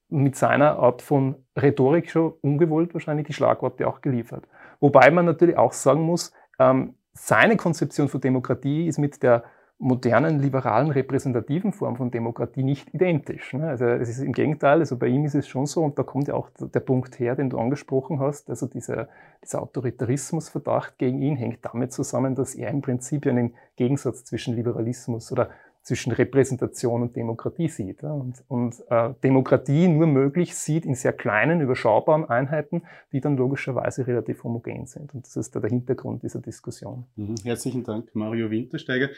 mit 0.09 0.35
seiner 0.35 0.77
Art 0.77 1.01
von 1.01 1.35
Rhetorik 1.57 2.11
schon 2.11 2.33
ungewollt 2.41 2.93
wahrscheinlich 2.93 3.25
die 3.25 3.33
Schlagworte 3.33 3.87
auch 3.87 4.01
geliefert. 4.01 4.47
Wobei 4.79 5.09
man 5.09 5.25
natürlich 5.25 5.57
auch 5.57 5.73
sagen 5.73 6.01
muss, 6.01 6.31
ähm, 6.59 6.93
seine 7.13 7.57
Konzeption 7.57 8.09
von 8.09 8.21
Demokratie 8.21 8.87
ist 8.87 8.99
mit 8.99 9.23
der 9.23 9.43
modernen, 9.83 10.39
liberalen, 10.39 10.89
repräsentativen 10.89 11.73
Form 11.73 11.97
von 11.97 12.09
Demokratie 12.09 12.63
nicht 12.63 12.93
identisch. 12.93 13.53
Ne? 13.53 13.67
Also 13.67 13.85
es 13.85 14.07
ist 14.07 14.19
im 14.19 14.31
Gegenteil, 14.31 14.79
also 14.79 14.97
bei 14.97 15.07
ihm 15.07 15.25
ist 15.25 15.35
es 15.35 15.45
schon 15.45 15.65
so, 15.65 15.83
und 15.83 15.99
da 15.99 16.03
kommt 16.03 16.29
ja 16.29 16.35
auch 16.35 16.49
der 16.57 16.79
Punkt 16.79 17.19
her, 17.19 17.35
den 17.35 17.49
du 17.49 17.59
angesprochen 17.59 18.19
hast, 18.19 18.49
also 18.49 18.65
dieser, 18.65 19.09
dieser 19.43 19.61
Autoritarismusverdacht 19.61 20.97
gegen 20.97 21.21
ihn 21.21 21.35
hängt 21.35 21.59
damit 21.65 21.91
zusammen, 21.91 22.33
dass 22.33 22.55
er 22.55 22.69
im 22.69 22.81
Prinzip 22.81 23.27
einen 23.27 23.55
Gegensatz 23.75 24.23
zwischen 24.23 24.55
Liberalismus 24.55 25.31
oder 25.33 25.49
zwischen 25.83 26.13
Repräsentation 26.13 27.01
und 27.01 27.15
Demokratie 27.15 27.67
sieht. 27.67 28.03
Und, 28.03 28.43
und 28.47 28.75
äh, 28.89 29.13
Demokratie 29.21 29.89
nur 29.89 30.07
möglich 30.07 30.55
sieht 30.55 30.85
in 30.85 30.95
sehr 30.95 31.11
kleinen, 31.11 31.59
überschaubaren 31.59 32.25
Einheiten, 32.25 32.83
die 33.11 33.19
dann 33.19 33.35
logischerweise 33.35 34.07
relativ 34.07 34.43
homogen 34.45 34.85
sind. 34.85 35.13
Und 35.13 35.25
das 35.25 35.35
ist 35.35 35.55
da 35.55 35.59
der 35.59 35.69
Hintergrund 35.69 36.23
dieser 36.23 36.39
Diskussion. 36.39 37.05
Mhm. 37.17 37.35
Herzlichen 37.43 37.83
Dank, 37.83 38.15
Mario 38.15 38.49
Wintersteiger. 38.49 39.09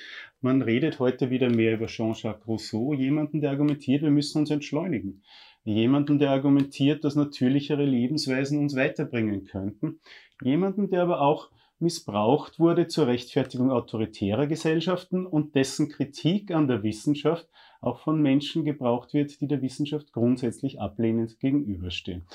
Man 0.41 0.63
redet 0.63 0.99
heute 0.99 1.29
wieder 1.29 1.49
mehr 1.49 1.75
über 1.75 1.85
Jean-Jacques 1.85 2.47
Rousseau, 2.47 2.93
jemanden, 2.93 3.41
der 3.41 3.51
argumentiert, 3.51 4.01
wir 4.01 4.11
müssen 4.11 4.39
uns 4.39 4.49
entschleunigen. 4.49 5.21
Jemanden, 5.63 6.19
der 6.19 6.31
argumentiert, 6.31 7.03
dass 7.03 7.15
natürlichere 7.15 7.85
Lebensweisen 7.85 8.59
uns 8.59 8.75
weiterbringen 8.75 9.45
könnten. 9.45 9.99
Jemanden, 10.41 10.89
der 10.89 11.03
aber 11.03 11.21
auch 11.21 11.49
missbraucht 11.79 12.59
wurde 12.59 12.87
zur 12.87 13.07
Rechtfertigung 13.07 13.71
autoritärer 13.71 14.45
Gesellschaften 14.47 15.25
und 15.25 15.55
dessen 15.55 15.89
Kritik 15.89 16.51
an 16.51 16.67
der 16.67 16.83
Wissenschaft 16.83 17.49
auch 17.81 17.99
von 17.99 18.21
Menschen 18.21 18.65
gebraucht 18.65 19.13
wird, 19.13 19.41
die 19.41 19.47
der 19.47 19.61
Wissenschaft 19.61 20.13
grundsätzlich 20.13 20.79
ablehnend 20.79 21.39
gegenüberstehen. 21.39 22.25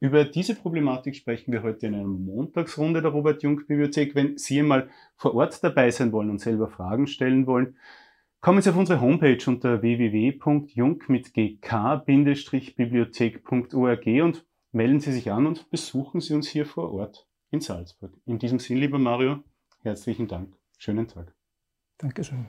Über 0.00 0.24
diese 0.24 0.54
Problematik 0.54 1.14
sprechen 1.14 1.52
wir 1.52 1.62
heute 1.62 1.86
in 1.86 1.94
einer 1.94 2.04
Montagsrunde 2.04 3.02
der 3.02 3.10
Robert-Jung-Bibliothek. 3.10 4.14
Wenn 4.14 4.38
Sie 4.38 4.60
einmal 4.60 4.88
vor 5.14 5.34
Ort 5.34 5.62
dabei 5.62 5.90
sein 5.90 6.10
wollen 6.12 6.30
und 6.30 6.40
selber 6.40 6.68
Fragen 6.68 7.06
stellen 7.06 7.46
wollen, 7.46 7.76
kommen 8.40 8.62
Sie 8.62 8.70
auf 8.70 8.76
unsere 8.76 9.02
Homepage 9.02 9.36
unter 9.46 9.82
www.jung 9.82 11.02
mit 11.08 11.34
gk-bibliothek.org 11.34 14.06
und 14.06 14.46
melden 14.72 15.00
Sie 15.00 15.12
sich 15.12 15.30
an 15.30 15.46
und 15.46 15.68
besuchen 15.68 16.22
Sie 16.22 16.32
uns 16.32 16.48
hier 16.48 16.64
vor 16.64 16.94
Ort 16.94 17.29
in 17.50 17.60
Salzburg. 17.60 18.12
In 18.26 18.38
diesem 18.38 18.58
Sinn, 18.58 18.78
lieber 18.78 18.98
Mario, 18.98 19.42
herzlichen 19.82 20.28
Dank. 20.28 20.56
Schönen 20.78 21.08
Tag. 21.08 21.34
Dankeschön. 21.98 22.48